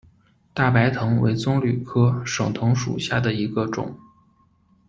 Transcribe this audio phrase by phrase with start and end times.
[0.55, 3.95] 大白藤为棕榈科省藤属下的一个种。